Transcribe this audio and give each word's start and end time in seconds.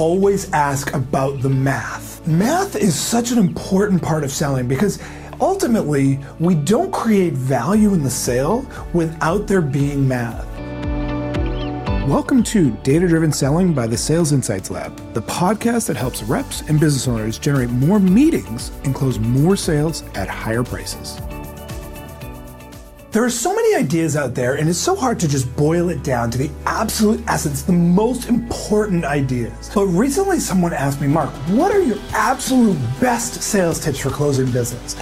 always 0.00 0.50
ask 0.54 0.94
about 0.94 1.42
the 1.42 1.48
math. 1.50 2.26
Math 2.26 2.74
is 2.74 2.98
such 2.98 3.32
an 3.32 3.38
important 3.38 4.00
part 4.00 4.24
of 4.24 4.32
selling 4.32 4.66
because 4.66 4.98
ultimately 5.42 6.18
we 6.38 6.54
don't 6.54 6.90
create 6.90 7.34
value 7.34 7.92
in 7.92 8.02
the 8.02 8.08
sale 8.08 8.64
without 8.94 9.46
there 9.46 9.60
being 9.60 10.08
math. 10.08 10.46
Welcome 12.08 12.42
to 12.44 12.70
Data 12.82 13.06
Driven 13.08 13.30
Selling 13.30 13.74
by 13.74 13.86
the 13.86 13.96
Sales 13.96 14.32
Insights 14.32 14.70
Lab, 14.70 14.96
the 15.12 15.20
podcast 15.20 15.86
that 15.88 15.98
helps 15.98 16.22
reps 16.22 16.62
and 16.62 16.80
business 16.80 17.06
owners 17.06 17.38
generate 17.38 17.68
more 17.68 18.00
meetings 18.00 18.72
and 18.84 18.94
close 18.94 19.18
more 19.18 19.54
sales 19.54 20.02
at 20.14 20.28
higher 20.28 20.64
prices. 20.64 21.20
There 23.12 23.24
are 23.24 23.30
so 23.30 23.52
many 23.52 23.74
ideas 23.74 24.16
out 24.16 24.36
there, 24.36 24.54
and 24.54 24.68
it's 24.68 24.78
so 24.78 24.94
hard 24.94 25.18
to 25.18 25.26
just 25.26 25.56
boil 25.56 25.88
it 25.88 26.04
down 26.04 26.30
to 26.30 26.38
the 26.38 26.48
absolute 26.64 27.20
essence, 27.26 27.62
the 27.62 27.72
most 27.72 28.28
important 28.28 29.04
ideas. 29.04 29.68
But 29.74 29.86
recently, 29.86 30.38
someone 30.38 30.72
asked 30.72 31.00
me, 31.00 31.08
Mark, 31.08 31.30
what 31.48 31.74
are 31.74 31.82
your 31.82 31.98
absolute 32.12 32.78
best 33.00 33.42
sales 33.42 33.80
tips 33.80 33.98
for 33.98 34.10
closing 34.10 34.48
business? 34.52 34.94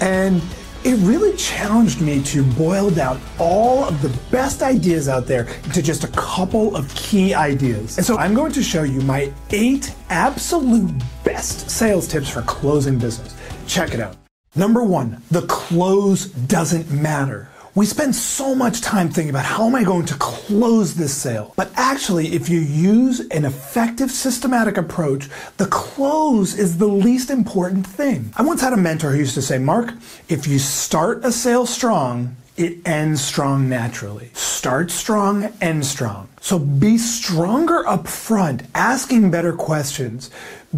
And 0.00 0.40
it 0.82 0.94
really 1.00 1.36
challenged 1.36 2.00
me 2.00 2.22
to 2.22 2.42
boil 2.54 2.88
down 2.88 3.20
all 3.38 3.84
of 3.84 4.00
the 4.00 4.08
best 4.30 4.62
ideas 4.62 5.10
out 5.10 5.26
there 5.26 5.44
to 5.74 5.82
just 5.82 6.04
a 6.04 6.08
couple 6.08 6.74
of 6.74 6.92
key 6.94 7.34
ideas. 7.34 7.98
And 7.98 8.06
so 8.06 8.16
I'm 8.16 8.32
going 8.32 8.52
to 8.52 8.62
show 8.62 8.82
you 8.82 9.02
my 9.02 9.30
eight 9.50 9.94
absolute 10.08 10.90
best 11.22 11.68
sales 11.70 12.08
tips 12.08 12.30
for 12.30 12.40
closing 12.42 12.98
business. 12.98 13.36
Check 13.66 13.92
it 13.92 14.00
out. 14.00 14.16
Number 14.54 14.82
one, 14.84 15.22
the 15.30 15.46
close 15.46 16.26
doesn't 16.26 16.90
matter. 16.90 17.48
We 17.74 17.86
spend 17.86 18.14
so 18.14 18.54
much 18.54 18.82
time 18.82 19.08
thinking 19.08 19.30
about 19.30 19.46
how 19.46 19.66
am 19.66 19.74
I 19.74 19.82
going 19.82 20.04
to 20.04 20.14
close 20.16 20.94
this 20.94 21.16
sale? 21.16 21.54
But 21.56 21.72
actually, 21.74 22.34
if 22.34 22.50
you 22.50 22.60
use 22.60 23.20
an 23.30 23.46
effective 23.46 24.10
systematic 24.10 24.76
approach, 24.76 25.30
the 25.56 25.64
close 25.68 26.54
is 26.54 26.76
the 26.76 26.86
least 26.86 27.30
important 27.30 27.86
thing. 27.86 28.30
I 28.36 28.42
once 28.42 28.60
had 28.60 28.74
a 28.74 28.76
mentor 28.76 29.12
who 29.12 29.20
used 29.20 29.36
to 29.36 29.42
say, 29.42 29.56
Mark, 29.56 29.94
if 30.28 30.46
you 30.46 30.58
start 30.58 31.24
a 31.24 31.32
sale 31.32 31.64
strong, 31.64 32.36
it 32.56 32.86
ends 32.86 33.22
strong 33.22 33.68
naturally. 33.68 34.30
Start 34.34 34.90
strong, 34.90 35.52
end 35.60 35.86
strong. 35.86 36.28
So 36.40 36.58
be 36.58 36.98
stronger 36.98 37.86
up 37.86 38.06
front, 38.06 38.62
asking 38.74 39.30
better 39.30 39.52
questions, 39.52 40.30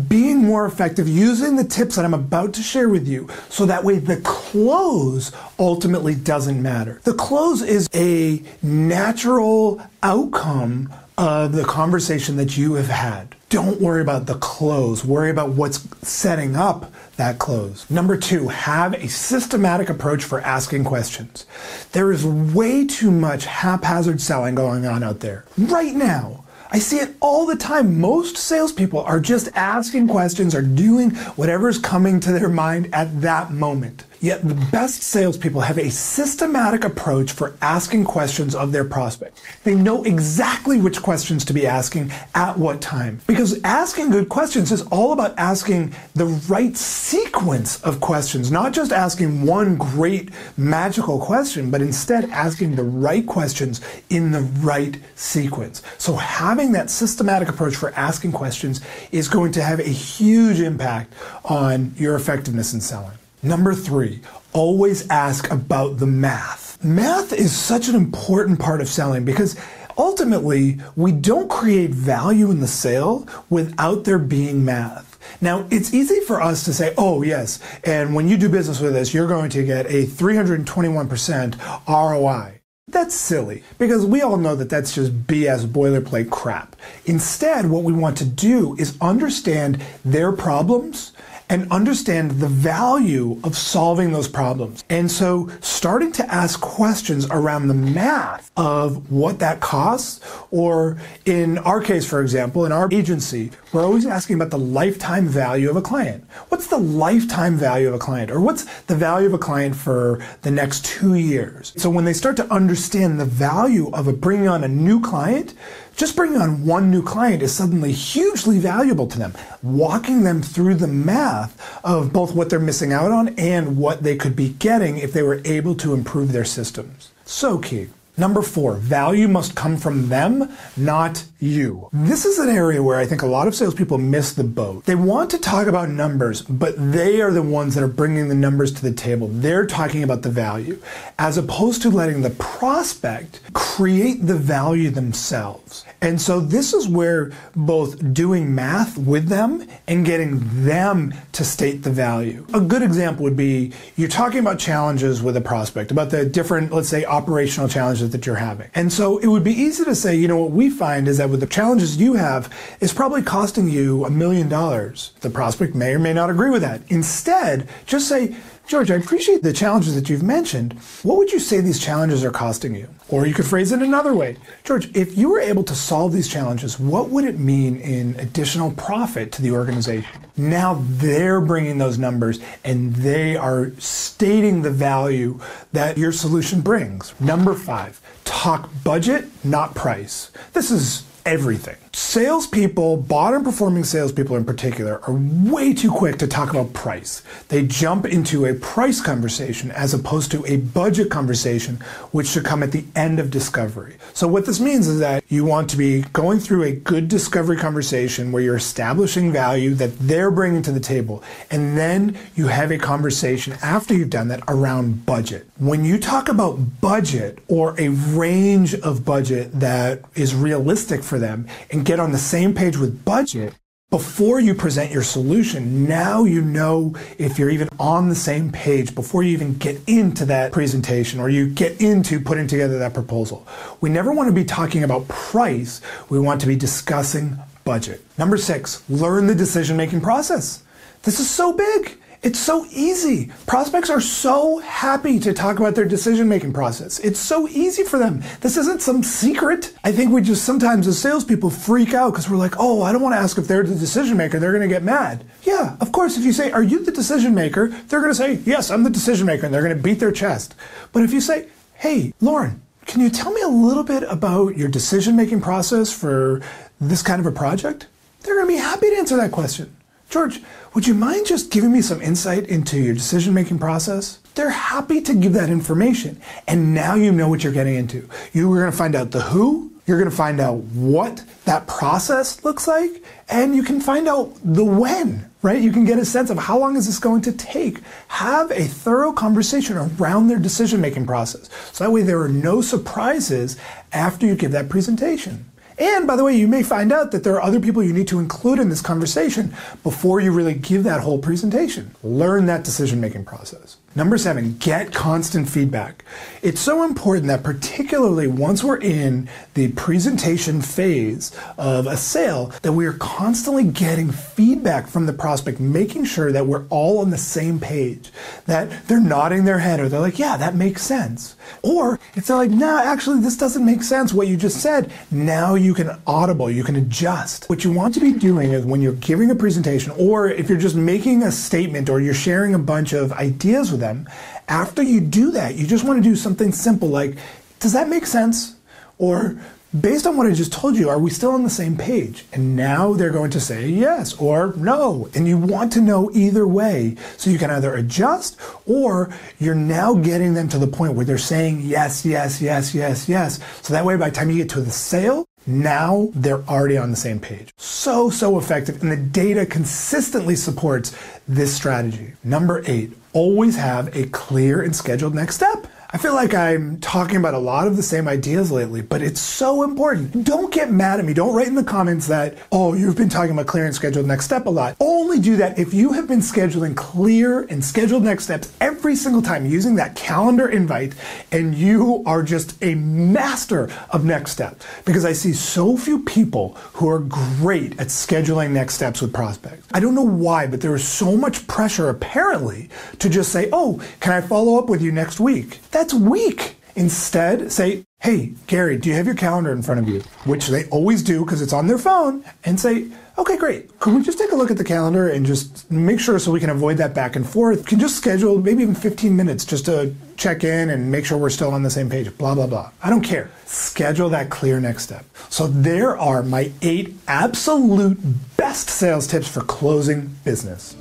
being 0.08 0.39
more 0.39 0.67
effective, 0.67 1.08
using 1.08 1.56
the 1.56 1.64
tips 1.64 1.97
that 1.97 2.05
I'm 2.05 2.14
about 2.14 2.55
to 2.55 2.62
share 2.62 2.89
with 2.89 3.08
you 3.08 3.28
so 3.48 3.67
that 3.67 3.84
way 3.84 3.98
the 3.98 4.19
close 4.19 5.33
ultimately 5.58 6.14
doesn't 6.14 6.62
matter. 6.62 7.00
The 7.05 7.14
close 7.14 7.62
is 7.62 7.89
a 7.95 8.42
natural 8.62 9.83
outcome 10.02 10.92
of 11.17 11.52
the 11.52 11.64
conversation 11.64 12.36
that 12.36 12.56
you 12.56 12.75
have 12.75 12.89
had. 12.89 13.34
Don't 13.55 13.81
worry 13.81 14.03
about 14.03 14.27
the 14.27 14.35
close, 14.35 15.05
worry 15.05 15.31
about 15.31 15.51
what's 15.51 15.79
setting 16.05 16.57
up 16.57 16.93
that 17.15 17.39
close. 17.39 17.89
Number 17.89 18.17
two, 18.17 18.49
have 18.49 18.95
a 18.95 19.07
systematic 19.07 19.89
approach 19.89 20.25
for 20.25 20.41
asking 20.41 20.83
questions. 20.83 21.47
There 21.93 22.11
is 22.11 22.27
way 22.27 22.85
too 22.85 23.13
much 23.13 23.47
haphazard 23.47 24.21
selling 24.21 24.57
going 24.57 24.87
on 24.87 25.05
out 25.05 25.21
there 25.21 25.45
right 25.57 25.95
now. 25.95 26.43
I 26.73 26.81
see 26.81 26.97
it 26.97 27.15
all 27.21 27.47
the 27.47 27.55
time. 27.55 28.01
Most 28.01 28.37
salespeople 28.37 28.99
are 29.03 29.21
just 29.21 29.49
asking 29.55 30.09
questions 30.09 30.53
or 30.57 30.63
doing 30.63 31.11
whatever's 31.37 31.79
coming 31.79 32.19
to 32.19 32.33
their 32.33 32.49
mind 32.49 32.93
at 32.93 33.21
that 33.21 33.53
moment. 33.53 34.03
Yet 34.25 34.48
the 34.48 34.55
best 34.55 35.03
salespeople 35.03 35.61
have 35.61 35.77
a 35.77 35.91
systematic 35.91 36.83
approach 36.83 37.30
for 37.33 37.55
asking 37.61 38.06
questions 38.06 38.55
of 38.55 38.72
their 38.72 38.83
prospect. 38.83 39.42
They 39.64 39.75
know 39.75 40.03
exactly 40.03 40.80
which 40.80 41.03
questions 41.03 41.44
to 41.44 41.53
be 41.53 41.67
asking 41.67 42.11
at 42.34 42.56
what 42.56 42.80
time. 42.80 43.20
Because 43.27 43.61
asking 43.64 44.08
good 44.08 44.30
questions 44.30 44.72
is 44.72 44.80
all 44.86 45.12
about 45.12 45.34
asking 45.36 45.95
the 46.14 46.25
right 46.25 46.75
sequence 46.75 47.83
of 47.83 48.00
questions, 48.00 48.50
not 48.50 48.72
just 48.72 48.92
asking 48.92 49.45
one 49.45 49.77
great 49.77 50.30
magical 50.56 51.20
question, 51.20 51.70
but 51.70 51.83
instead 51.83 52.30
asking 52.30 52.77
the 52.77 52.83
right 52.83 53.27
questions 53.27 53.83
in 54.08 54.30
the 54.30 54.40
right 54.40 54.96
sequence. 55.17 55.83
So 55.98 56.17
having 56.17 56.73
that 56.73 56.89
systematic 56.89 57.51
approach 57.51 57.77
for 57.77 57.90
asking 57.90 58.33
questions 58.33 58.80
is 59.13 59.29
going 59.29 59.52
to 59.52 59.63
have 59.63 59.80
a 59.80 59.83
huge 59.83 60.61
impact 60.61 61.13
on 61.45 61.92
your 61.98 62.17
effectiveness 62.17 62.73
in 62.73 62.80
selling. 62.80 63.18
Number 63.45 63.75
three, 63.75 64.21
always 64.55 65.07
ask 65.11 65.51
about 65.51 65.99
the 65.99 66.07
math. 66.07 66.83
Math 66.83 67.31
is 67.31 67.55
such 67.55 67.89
an 67.89 67.95
important 67.95 68.59
part 68.59 68.81
of 68.81 68.89
selling 68.89 69.27
because 69.27 69.61
ultimately 69.99 70.81
we 70.97 71.13
don't 71.13 71.51
create 71.51 71.91
value 71.91 72.51
in 72.51 72.61
the 72.61 72.67
sale 72.67 73.29
without 73.51 74.05
there 74.05 74.19
being 74.19 74.65
math. 74.65 75.19
Now, 75.43 75.67
it's 75.71 75.93
easy 75.93 76.21
for 76.21 76.41
us 76.41 76.65
to 76.65 76.73
say, 76.73 76.95
oh, 76.97 77.21
yes, 77.21 77.61
and 77.85 78.15
when 78.15 78.29
you 78.29 78.39
do 78.39 78.49
business 78.49 78.81
with 78.81 78.97
us, 78.97 79.13
you're 79.13 79.29
going 79.29 79.51
to 79.51 79.63
get 79.63 79.85
a 79.87 80.07
321% 80.07 81.87
ROI. 81.87 82.61
That's 82.89 83.15
silly 83.15 83.63
because 83.79 84.07
we 84.07 84.23
all 84.23 84.37
know 84.39 84.55
that 84.55 84.71
that's 84.71 84.95
just 84.95 85.27
BS 85.27 85.67
boilerplate 85.67 86.31
crap. 86.31 86.77
Instead, 87.05 87.69
what 87.69 87.83
we 87.83 87.93
want 87.93 88.17
to 88.19 88.25
do 88.25 88.75
is 88.79 88.97
understand 89.01 89.83
their 90.05 90.33
problems 90.33 91.13
and 91.55 91.70
understand 91.70 92.33
the 92.33 92.48
value 92.48 93.39
of 93.45 93.57
solving 93.57 94.11
those 94.11 94.27
problems. 94.27 94.83
And 94.91 95.09
so 95.09 95.48
starting 95.61 96.11
to 96.15 96.27
ask 96.27 96.61
questions 96.61 97.29
around 97.31 97.69
the 97.69 97.75
math 97.75 98.51
of 98.57 99.13
what 99.13 99.39
that 99.39 99.61
costs, 99.61 100.20
or 100.51 100.97
in 101.25 101.59
our 101.59 101.81
case, 101.81 102.05
for 102.05 102.20
example, 102.20 102.64
in 102.67 102.73
our 102.73 102.89
agency, 102.91 103.53
we're 103.74 103.85
always 103.85 104.07
asking 104.07 104.36
about 104.36 104.51
the 104.51 104.58
lifetime 104.58 105.27
value 105.27 105.68
of 105.68 105.74
a 105.74 105.83
client. 105.83 106.24
What's 106.48 106.68
the 106.68 106.79
lifetime 106.79 107.57
value 107.57 107.89
of 107.89 107.95
a 107.95 107.98
client? 107.98 108.30
Or 108.30 108.40
what's 108.40 108.64
the 108.83 108.95
value 108.95 109.27
of 109.27 109.35
a 109.35 109.39
client 109.39 109.74
for 109.74 110.24
the 110.42 110.51
next 110.52 110.85
two 110.85 111.17
years? 111.17 111.73
So 111.77 111.90
when 111.90 112.05
they 112.05 112.13
start 112.13 112.36
to 112.36 112.52
understand 112.52 113.18
the 113.18 113.24
value 113.24 113.90
of 113.90 114.07
a 114.07 114.13
bringing 114.13 114.46
on 114.46 114.63
a 114.63 114.68
new 114.68 115.01
client, 115.01 115.55
just 115.96 116.14
bringing 116.14 116.40
on 116.40 116.64
one 116.64 116.89
new 116.89 117.02
client 117.02 117.42
is 117.42 117.52
suddenly 117.52 117.90
hugely 117.90 118.61
valuable 118.61 119.08
to 119.08 119.18
them. 119.18 119.34
Walking 119.61 120.23
them 120.23 120.40
through 120.40 120.77
the 120.77 120.86
math 120.86 121.84
of 121.84 122.13
both 122.13 122.33
what 122.33 122.51
they're 122.51 122.61
missing 122.61 122.92
out 122.92 123.11
on 123.11 123.34
and 123.39 123.77
what 123.77 124.05
they 124.05 124.17
could 124.17 124.36
be 124.36 124.51
getting 124.51 124.98
if 124.98 125.13
they 125.13 125.23
were 125.23 125.42
able 125.45 125.74
to 125.77 125.95
improve 125.95 126.30
their 126.30 126.45
systems. 126.45 127.11
So 127.24 127.58
key. 127.58 127.89
Number 128.17 128.43
four, 128.43 128.75
value 128.75 129.26
must 129.26 129.56
come 129.56 129.76
from 129.76 130.08
them, 130.08 130.49
not 130.76 131.25
you. 131.41 131.88
This 131.93 132.25
is 132.25 132.38
an 132.38 132.49
area 132.49 132.82
where 132.82 132.99
I 132.99 133.06
think 133.06 133.23
a 133.23 133.26
lot 133.26 133.49
of 133.49 133.56
salespeople 133.56 133.99
miss 133.99 134.32
the 134.32 134.44
boat. 134.44 134.85
They 134.85 134.94
want 134.94 135.31
to 135.31 135.38
talk 135.38 135.67
about 135.67 135.88
numbers, 135.88 136.41
but 136.43 136.75
they 136.93 137.20
are 137.20 137.32
the 137.32 137.43
ones 137.43 137.75
that 137.75 137.82
are 137.82 137.88
bringing 137.88 138.29
the 138.29 138.35
numbers 138.35 138.73
to 138.75 138.82
the 138.82 138.93
table. 138.93 139.26
They're 139.29 139.67
talking 139.67 140.05
about 140.05 140.23
the 140.23 140.31
value, 140.31 140.81
as 141.19 141.37
opposed 141.37 141.82
to 141.82 141.91
letting 141.91 142.23
the 142.23 142.31
prospect 142.31 143.41
create 143.52 144.26
the 144.26 144.37
value 144.37 144.91
themselves. 144.91 145.85
And 146.00 146.20
so 146.20 146.38
this 146.38 146.73
is 146.73 146.87
where 146.87 147.32
both 147.56 148.14
doing 148.14 148.55
math 148.55 148.96
with 148.96 149.29
them 149.29 149.67
and 149.88 150.06
getting 150.06 150.64
them 150.64 151.14
to 151.32 151.44
state 151.44 151.82
the 151.82 151.91
value. 151.91 152.46
A 152.55 152.61
good 152.61 152.82
example 152.82 153.25
would 153.25 153.37
be 153.37 153.73
you're 153.96 154.08
talking 154.08 154.38
about 154.38 154.58
challenges 154.58 155.23
with 155.23 155.37
a 155.37 155.41
prospect, 155.41 155.91
about 155.91 156.11
the 156.11 156.25
different, 156.25 156.73
let's 156.73 156.88
say, 156.88 157.05
operational 157.05 157.69
challenges 157.69 158.04
challenges 158.05 158.12
that 158.12 158.26
you're 158.26 158.37
having. 158.37 158.70
And 158.75 158.93
so 158.93 159.19
it 159.19 159.26
would 159.26 159.44
be 159.44 159.53
easy 159.53 159.85
to 159.85 159.94
say, 159.94 160.15
you 160.15 160.29
know, 160.29 160.38
what 160.38 160.50
we 160.50 160.70
find 160.70 161.09
is 161.09 161.19
that 161.19 161.31
with 161.31 161.41
the 161.41 161.47
challenges 161.47 161.97
you 161.97 162.15
have, 162.15 162.53
it's 162.81 162.93
probably 162.93 163.23
costing 163.23 163.69
you 163.69 164.05
a 164.05 164.11
million 164.11 164.49
dollars. 164.49 165.12
The 165.20 165.31
prospect 165.31 165.75
may 165.75 165.94
or 165.94 165.99
may 165.99 166.12
not 166.12 166.31
agree 166.31 166.50
with 166.50 166.62
that. 166.62 166.81
Instead, 166.88 167.69
just 167.87 168.09
say, 168.09 168.37
George, 168.67 168.91
I 168.91 168.94
appreciate 168.94 169.43
the 169.43 169.52
challenges 169.52 169.94
that 169.94 170.08
you've 170.08 170.23
mentioned. 170.23 170.73
What 171.02 171.19
would 171.19 171.32
you 171.32 171.38
say 171.38 171.61
these 171.61 171.79
challenges 171.79 172.25
are 172.25 172.31
costing 172.31 172.75
you? 172.75 172.88
Or 173.08 173.26
you 173.26 173.35
could 173.35 173.44
phrase 173.44 173.73
it 173.73 173.82
another 173.82 174.14
way. 174.14 174.38
George, 174.64 174.94
if 174.97 175.19
you 175.19 175.29
were 175.29 175.41
able 175.41 175.64
to 175.64 175.75
solve 175.75 176.14
these 176.14 176.29
challenges, 176.29 176.81
what 176.81 177.11
would 177.11 177.25
it 177.26 177.38
mean 177.38 177.76
in 177.76 178.19
additional 178.19 178.73
profit 178.73 179.32
to 179.32 179.43
the 179.43 179.50
organization? 179.50 180.25
Now 180.38 180.82
they're 180.88 181.43
bringing 181.43 181.76
those 181.76 181.99
numbers 181.99 182.40
and 182.64 182.94
they 182.96 183.37
are 183.37 183.72
stating 183.78 184.62
the 184.62 184.70
value 184.70 185.40
that 185.72 185.99
your 185.99 186.12
solution 186.12 186.62
brings. 186.62 187.14
Number 187.20 187.55
five, 187.55 188.00
talk 188.25 188.70
budget, 188.82 189.26
not 189.44 189.75
price. 189.75 190.31
This 190.55 190.70
is 190.70 191.05
everything. 191.26 191.76
Salespeople, 191.94 192.96
bottom 192.96 193.44
performing 193.44 193.85
salespeople 193.85 194.35
in 194.35 194.44
particular, 194.44 195.00
are 195.05 195.14
way 195.14 195.73
too 195.73 195.93
quick 195.93 196.19
to 196.19 196.26
talk 196.26 196.50
about 196.50 196.73
price. 196.73 197.23
They 197.50 197.64
jump 197.64 198.05
into 198.05 198.46
a 198.46 198.55
price 198.55 199.00
conversation 199.00 199.70
as 199.70 199.94
opposed 199.94 200.32
to 200.32 200.44
a 200.44 200.56
budget 200.56 201.08
conversation, 201.08 201.76
which 202.11 202.26
should 202.26 202.44
come 202.44 202.64
at 202.64 202.73
the 202.73 202.85
end 202.96 203.20
of 203.20 203.31
discovery. 203.31 203.94
So, 204.12 204.26
what 204.26 204.44
this 204.44 204.58
means 204.58 204.88
is 204.88 204.99
that 204.99 205.23
you 205.29 205.44
want 205.44 205.70
to 205.70 205.76
be 205.76 206.00
going 206.12 206.41
through 206.41 206.64
a 206.64 206.73
good 206.73 207.06
discovery 207.06 207.56
conversation 207.56 208.32
where 208.32 208.43
you're 208.43 208.56
establishing 208.56 209.32
value 209.32 209.73
that 209.75 209.97
they're 210.00 210.32
bringing 210.32 210.62
to 210.62 210.73
the 210.73 210.81
table, 210.81 211.23
and 211.49 211.79
then 211.79 212.19
you 212.35 212.49
have 212.49 212.73
a 212.73 212.79
conversation 212.79 213.56
after 213.62 213.94
you've 213.94 214.11
done 214.11 214.26
that 214.29 214.43
around 214.49 215.06
budget. 215.06 215.47
When 215.58 215.85
you 215.85 216.00
talk 216.00 216.29
about 216.29 216.81
budget 216.81 217.38
or 217.47 217.79
a 217.79 217.90
range 217.90 218.75
of 218.75 219.05
budget 219.05 219.52
that 219.61 220.00
is 220.17 220.35
realistic 220.35 221.05
for 221.05 221.20
them 221.20 221.47
and 221.70 221.83
get 221.84 222.00
on 222.00 222.12
the 222.12 222.19
same 222.19 222.54
page 222.54 222.76
with 222.76 223.04
budget 223.04 223.54
before 223.90 224.40
you 224.40 224.54
present 224.54 224.90
your 224.90 225.04
solution, 225.04 225.86
now 225.86 226.25
you 226.25 226.40
know 226.40 226.96
if 227.16 227.38
you're 227.38 227.50
even 227.50 227.69
on 227.78 228.08
the 228.08 228.14
same 228.16 228.50
page 228.50 228.92
before 228.92 229.22
you 229.22 229.31
even 229.31 229.54
get 229.54 229.81
into 229.86 230.25
that 230.25 230.50
presentation 230.50 231.20
or 231.20 231.28
you 231.28 231.46
get 231.46 231.81
into 231.81 232.19
putting 232.19 232.48
together 232.48 232.76
that 232.78 232.92
proposal. 232.92 233.46
We 233.81 233.90
never 233.90 234.12
want 234.12 234.28
to 234.28 234.34
be 234.34 234.44
talking 234.44 234.82
about 234.82 235.06
price, 235.06 235.81
we 236.08 236.19
want 236.19 236.40
to 236.40 236.48
be 236.48 236.56
discussing 236.56 237.38
budget. 237.62 238.04
Number 238.19 238.37
six, 238.37 238.82
learn 238.90 239.28
the 239.28 239.34
decision 239.34 239.76
making 239.76 240.00
process. 240.00 240.64
This 241.04 241.20
is 241.20 241.30
so 241.30 241.52
big. 241.52 241.96
It's 242.25 242.38
so 242.38 242.65
easy. 242.71 243.31
Prospects 243.47 243.91
are 243.91 244.00
so 244.00 244.56
happy 244.61 245.21
to 245.21 245.35
talk 245.35 245.59
about 245.59 245.75
their 245.75 245.85
decision 245.85 246.26
making 246.26 246.55
process. 246.55 246.99
It's 247.00 247.21
so 247.21 247.47
easy 247.49 247.85
for 247.85 247.99
them. 247.99 248.23
This 248.41 248.56
isn't 248.56 248.81
some 248.81 249.03
secret. 249.03 249.75
I 249.85 249.93
think 249.93 250.11
we 250.11 250.23
just 250.23 250.43
sometimes 250.43 250.87
as 250.87 250.99
salespeople 250.99 251.50
freak 251.50 251.93
out 251.93 252.12
because 252.12 252.31
we're 252.31 252.38
like, 252.38 252.55
oh, 252.59 252.81
I 252.81 252.93
don't 252.93 253.03
want 253.03 253.15
to 253.15 253.19
ask 253.19 253.37
if 253.37 253.47
they're 253.47 253.62
the 253.62 253.75
decision 253.75 254.17
maker. 254.17 254.38
They're 254.38 254.53
going 254.53 254.67
to 254.67 254.75
get 254.75 254.82
mad. 254.82 255.23
Yeah, 255.43 255.76
of 255.82 255.93
course, 255.93 256.17
if 256.17 256.25
you 256.25 256.32
say, 256.32 256.50
are 256.50 256.62
you 256.62 256.82
the 256.82 256.93
decision 256.93 257.35
maker? 257.35 257.69
They're 257.69 258.00
going 258.00 258.12
to 258.12 258.15
say, 258.15 258.38
yes, 258.47 258.71
I'm 258.71 258.85
the 258.85 258.91
decision 258.91 259.26
maker. 259.26 259.44
And 259.44 259.55
they're 259.55 259.62
going 259.62 259.76
to 259.76 259.82
beat 259.82 260.00
their 260.00 260.11
chest. 260.11 260.55
But 260.93 261.03
if 261.03 261.12
you 261.12 261.21
say, 261.21 261.49
hey, 261.75 262.15
Lauren, 262.23 262.62
can 262.87 263.03
you 263.03 263.11
tell 263.11 263.32
me 263.32 263.43
a 263.43 263.49
little 263.49 263.85
bit 263.85 264.03
about 264.05 264.56
your 264.56 264.69
decision 264.71 265.15
making 265.15 265.43
process 265.43 265.93
for 265.93 266.41
this 266.81 267.03
kind 267.03 267.21
of 267.21 267.26
a 267.26 267.32
project? 267.32 267.87
They're 268.23 268.37
going 268.37 268.47
to 268.47 268.55
be 268.55 268.59
happy 268.59 268.88
to 268.88 268.97
answer 268.97 269.19
that 269.19 269.31
question. 269.31 269.76
George, 270.14 270.40
would 270.75 270.87
you 270.87 270.94
mind 270.94 271.26
just 271.26 271.50
giving 271.50 271.72
me 271.72 271.82
some 271.82 272.00
insight 272.00 272.46
into 272.46 272.78
your 272.78 272.94
decision 272.94 273.34
making 273.34 273.58
process? 273.58 274.20
They're 274.37 274.49
happy 274.49 275.00
to 275.00 275.12
give 275.12 275.32
that 275.32 275.50
information. 275.50 276.20
And 276.46 276.72
now 276.72 276.94
you 276.94 277.11
know 277.11 277.28
what 277.28 277.43
you're 277.43 277.52
getting 277.52 277.75
into. 277.75 278.08
You 278.32 278.52
are 278.52 278.61
going 278.61 278.70
to 278.70 278.78
find 278.78 278.94
out 278.94 279.11
the 279.11 279.22
who, 279.22 279.72
you're 279.87 279.99
going 279.99 280.08
to 280.08 280.16
find 280.16 280.40
out 280.40 280.58
what 280.58 281.25
that 281.46 281.66
process 281.66 282.44
looks 282.44 282.69
like, 282.69 283.02
and 283.28 283.56
you 283.56 283.64
can 283.64 283.81
find 283.81 284.06
out 284.06 284.32
the 284.44 284.64
when, 284.64 285.28
right? 285.43 285.61
You 285.61 285.72
can 285.72 285.84
get 285.84 285.99
a 285.99 286.05
sense 286.05 286.31
of 286.31 286.38
how 286.38 286.58
long 286.58 286.76
is 286.76 286.87
this 286.87 287.00
going 287.00 287.22
to 287.22 287.32
take. 287.32 287.81
Have 288.06 288.52
a 288.52 288.69
thorough 288.69 289.12
conversation 289.12 289.76
around 289.76 290.28
their 290.28 290.38
decision 290.38 290.81
making 290.81 291.06
process. 291.06 291.50
So 291.72 291.82
that 291.82 291.90
way 291.90 292.02
there 292.02 292.20
are 292.20 292.28
no 292.28 292.61
surprises 292.61 293.56
after 293.93 294.26
you 294.26 294.37
give 294.37 294.52
that 294.52 294.69
presentation. 294.69 295.46
And 295.79 296.06
by 296.06 296.17
the 296.17 296.25
way, 296.25 296.37
you 296.37 296.49
may 296.49 296.62
find 296.62 296.93
out 296.93 297.11
that 297.12 297.25
there 297.25 297.35
are 297.35 297.43
other 297.43 297.61
people 297.61 297.82
you 297.82 297.93
need 297.93 298.09
to 298.09 298.21
include 298.21 298.59
in 298.59 298.69
this 298.69 298.81
conversation 298.81 299.55
before 299.82 300.21
you 300.21 300.32
really 300.32 300.55
give 300.55 300.85
that 300.85 301.00
whole 301.00 301.19
presentation. 301.19 301.94
Learn 302.03 302.47
that 302.47 302.65
decision 302.65 303.00
making 303.00 303.25
process. 303.25 303.76
Number 303.97 304.19
seven, 304.19 304.56
get 304.59 304.93
constant 304.93 305.49
feedback. 305.49 306.05
It's 306.43 306.61
so 306.61 306.82
important 306.82 307.29
that, 307.29 307.44
particularly 307.44 308.26
once 308.26 308.65
we're 308.65 308.79
in 308.79 309.29
the 309.55 309.71
presentation 309.73 310.62
phase 310.62 311.31
of 311.56 311.87
a 311.87 311.97
sale, 311.97 312.53
that 312.62 312.73
we 312.73 312.87
are 312.87 312.94
constantly 312.94 313.62
getting 313.62 314.11
feedback 314.11 314.88
from 314.88 315.06
the 315.06 315.12
prospect, 315.12 315.61
making 315.61 316.06
sure 316.06 316.32
that 316.32 316.49
we're 316.49 316.67
all 316.71 316.99
on 316.99 317.11
the 317.11 317.19
same 317.19 317.61
page, 317.61 318.11
that 318.47 318.88
they're 318.88 318.99
nodding 318.99 319.44
their 319.44 319.61
head 319.61 319.79
or 319.79 319.88
they're 319.88 320.00
like, 320.00 320.19
yeah, 320.19 320.37
that 320.37 320.56
makes 320.56 320.82
sense. 320.82 321.37
Or 321.62 322.00
they're 322.17 322.37
like, 322.37 322.50
no, 322.50 322.82
actually, 322.85 323.21
this 323.21 323.37
doesn't 323.37 323.65
make 323.65 323.85
sense, 323.85 324.12
what 324.12 324.26
you 324.26 324.37
just 324.37 324.61
said, 324.61 324.91
now 325.12 325.55
you 325.55 325.63
can 325.72 325.99
audible, 326.06 326.50
you 326.50 326.64
can 326.64 326.76
adjust. 326.76 327.49
What 327.49 327.64
you 327.64 327.72
want 327.72 327.94
to 327.94 328.00
be 328.00 328.12
doing 328.12 328.52
is 328.52 328.66
when 328.66 328.82
you're 328.82 328.93
giving 328.93 329.31
a 329.31 329.34
presentation, 329.34 329.93
or 329.93 330.28
if 330.28 330.50
you're 330.50 330.58
just 330.58 330.76
making 330.76 331.22
a 331.22 331.32
statement 331.32 331.88
or 331.88 332.00
you're 332.00 332.12
sharing 332.12 332.55
a 332.55 332.58
bunch 332.58 332.93
of 332.93 333.12
ideas 333.12 333.70
with 333.70 333.81
them. 333.81 334.08
After 334.49 334.82
you 334.82 335.00
do 335.00 335.31
that, 335.31 335.55
you 335.55 335.66
just 335.66 335.84
want 335.84 336.02
to 336.02 336.06
do 336.06 336.16
something 336.16 336.52
simple 336.52 336.88
like, 336.88 337.16
does 337.61 337.72
that 337.72 337.88
make 337.88 338.05
sense? 338.05 338.56
Or 338.99 339.38
based 339.81 340.06
on 340.06 340.16
what 340.16 340.26
I 340.26 340.32
just 340.32 340.52
told 340.52 340.76
you, 340.76 340.88
are 340.88 340.99
we 340.99 341.11
still 341.11 341.32
on 341.32 341.43
the 341.43 341.50
same 341.50 341.76
page? 341.76 342.25
And 342.32 342.55
now 342.55 342.93
they're 342.93 343.11
going 343.11 343.31
to 343.31 343.40
say 343.40 343.69
yes 343.69 344.14
or 344.14 344.55
no. 344.56 345.08
And 345.14 345.26
you 345.26 345.37
want 345.38 345.72
to 345.72 345.81
know 345.81 346.11
either 346.12 346.46
way. 346.46 346.96
So 347.16 347.31
you 347.31 347.38
can 347.38 347.50
either 347.50 347.75
adjust 347.75 348.38
or 348.66 349.12
you're 349.38 349.55
now 349.55 349.94
getting 349.94 350.34
them 350.34 350.49
to 350.50 350.58
the 350.58 350.66
point 350.66 350.94
where 350.94 351.05
they're 351.05 351.19
saying 351.19 351.62
yes, 351.62 352.05
yes, 352.05 352.40
yes, 352.40 352.75
yes, 352.75 353.08
yes. 353.08 353.40
So 353.62 353.72
that 353.72 353.84
way, 353.84 353.96
by 353.96 354.11
the 354.11 354.14
time 354.14 354.31
you 354.31 354.37
get 354.37 354.50
to 354.50 354.61
the 354.61 354.70
sale, 354.70 355.26
now 355.46 356.08
they're 356.14 356.43
already 356.49 356.76
on 356.76 356.91
the 356.91 356.96
same 356.96 357.20
page. 357.20 357.52
So, 357.56 358.11
so 358.11 358.38
effective. 358.38 358.82
And 358.82 358.91
the 358.91 358.96
data 358.96 359.46
consistently 359.46 360.37
supports 360.37 360.96
this 361.29 361.55
strategy. 361.55 362.12
Number 362.23 362.62
eight, 362.67 362.93
always 363.12 363.56
have 363.56 363.94
a 363.96 364.06
clear 364.06 364.62
and 364.62 364.75
scheduled 364.75 365.14
next 365.14 365.37
step. 365.37 365.67
I 365.94 365.96
feel 365.96 366.14
like 366.14 366.35
I'm 366.35 366.81
talking 366.81 367.19
about 367.19 367.35
a 367.35 367.38
lot 367.38 367.69
of 367.69 367.76
the 367.76 367.82
same 367.85 368.08
ideas 368.08 368.50
lately, 368.50 368.82
but 368.82 369.00
it's 369.00 369.20
so 369.20 369.62
important. 369.62 370.25
Don't 370.25 370.52
get 370.52 370.73
mad 370.73 370.99
at 370.99 371.05
me. 371.05 371.14
Don't 371.14 371.32
write 371.37 371.46
in 371.46 371.55
the 371.55 371.62
comments 371.62 372.08
that, 372.08 372.37
oh, 372.50 372.75
you've 372.75 372.96
been 372.96 373.08
talking 373.08 373.31
about 373.31 373.46
clear 373.46 373.64
and 373.64 373.73
scheduled 373.73 374.05
next 374.05 374.25
step 374.25 374.46
a 374.46 374.50
lot. 374.50 374.76
Only 374.81 375.20
do 375.20 375.37
that 375.37 375.56
if 375.56 375.73
you 375.73 375.93
have 375.93 376.08
been 376.08 376.19
scheduling 376.19 376.75
clear 376.75 377.43
and 377.43 377.64
scheduled 377.64 378.02
next 378.02 378.25
steps 378.25 378.52
every 378.61 378.96
single 378.96 379.23
time 379.23 379.46
using 379.46 379.76
that 379.76 379.94
calendar 379.94 380.49
invite 380.49 380.94
and 381.31 381.55
you 381.55 382.02
are 382.06 382.25
just 382.25 382.61
a 382.61 382.75
master 382.75 383.70
of 383.90 384.05
next 384.05 384.32
steps. 384.32 384.67
Because 384.85 385.05
I 385.05 385.12
see 385.12 385.32
so 385.32 385.76
few 385.76 386.00
people 386.02 386.55
who 386.73 386.88
are 386.88 386.99
great 386.99 387.79
at 387.79 387.87
scheduling 387.87 388.50
next 388.50 388.75
steps 388.75 389.00
with 389.00 389.12
prospects. 389.12 389.69
I 389.73 389.79
don't 389.79 389.94
know 389.94 390.02
why, 390.02 390.49
but 390.49 390.61
there 390.61 390.75
is 390.75 390.82
so 390.82 391.17
much 391.17 391.47
pressure 391.47 391.88
apparently 391.88 392.69
to 392.99 393.08
just 393.08 393.31
say, 393.31 393.49
oh, 393.52 393.81
can 394.00 394.12
I 394.12 394.23
follow 394.23 394.58
up 394.58 394.69
with 394.69 394.82
you 394.82 394.90
next 394.90 395.20
week? 395.20 395.61
That's 395.84 395.92
weak. 395.92 396.56
Instead, 396.76 397.52
say, 397.52 397.84
hey, 398.00 398.32
Gary, 398.46 398.78
do 398.78 398.88
you 398.88 398.94
have 398.94 399.04
your 399.04 399.14
calendar 399.14 399.52
in 399.52 399.60
front 399.60 399.81
of 399.81 399.88
you? 399.88 400.00
Which 400.25 400.46
they 400.46 400.64
always 400.70 401.02
do 401.02 401.22
because 401.25 401.42
it's 401.42 401.52
on 401.52 401.66
their 401.66 401.76
phone, 401.76 402.25
and 402.42 402.58
say, 402.58 402.88
okay, 403.19 403.36
great. 403.36 403.78
Could 403.81 403.94
we 403.94 404.02
just 404.02 404.19
take 404.19 404.32
a 404.32 404.34
look 404.34 404.50
at 404.50 404.56
the 404.56 404.64
calendar 404.64 405.08
and 405.08 405.26
just 405.26 405.70
make 405.70 406.00
sure 406.00 406.19
so 406.19 406.32
we 406.32 406.40
can 406.40 406.48
avoid 406.48 406.78
that 406.78 406.94
back 406.94 407.16
and 407.16 407.28
forth? 407.28 407.66
Can 407.66 407.78
just 407.78 407.96
schedule 407.96 408.38
maybe 408.38 408.62
even 408.62 408.75
15 408.75 409.14
minutes 409.14 409.44
just 409.44 409.66
to 409.66 409.94
check 410.16 410.42
in 410.42 410.70
and 410.70 410.90
make 410.90 411.04
sure 411.04 411.19
we're 411.19 411.28
still 411.28 411.52
on 411.52 411.62
the 411.62 411.70
same 411.70 411.90
page, 411.90 412.16
blah, 412.16 412.34
blah, 412.34 412.46
blah. 412.46 412.70
I 412.82 412.88
don't 412.88 413.04
care. 413.04 413.30
Schedule 413.44 414.08
that 414.08 414.30
clear 414.30 414.58
next 414.58 414.84
step. 414.84 415.04
So 415.28 415.46
there 415.46 415.98
are 415.98 416.22
my 416.22 416.50
eight 416.62 416.94
absolute 417.06 417.98
best 418.38 418.70
sales 418.70 419.06
tips 419.06 419.28
for 419.28 419.42
closing 419.42 420.16
business. 420.25 420.72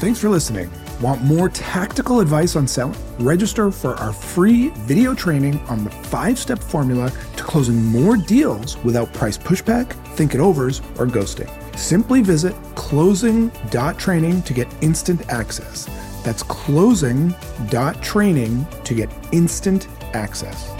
Thanks 0.00 0.18
for 0.18 0.28
listening. 0.28 0.68
Want 1.00 1.22
more 1.22 1.48
tactical 1.48 2.20
advice 2.20 2.54
on 2.54 2.68
selling? 2.68 2.96
Register 3.18 3.72
for 3.72 3.96
our 3.96 4.12
free 4.12 4.68
video 4.86 5.14
training 5.14 5.58
on 5.62 5.82
the 5.84 5.90
five 5.90 6.38
step 6.38 6.60
formula 6.60 7.10
to 7.36 7.42
closing 7.42 7.84
more 7.84 8.16
deals 8.16 8.76
without 8.84 9.12
price 9.12 9.36
pushback, 9.36 9.90
think 10.14 10.32
it 10.34 10.40
overs, 10.40 10.78
or 10.98 11.06
ghosting. 11.06 11.50
Simply 11.76 12.22
visit 12.22 12.54
closing.training 12.76 14.42
to 14.42 14.52
get 14.52 14.72
instant 14.82 15.28
access. 15.30 15.88
That's 16.22 16.44
closing.training 16.44 18.66
to 18.84 18.94
get 18.94 19.10
instant 19.32 19.88
access. 20.14 20.70